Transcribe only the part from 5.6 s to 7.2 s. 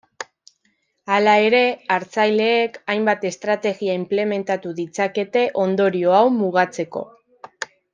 ondorio hau mugatzeko.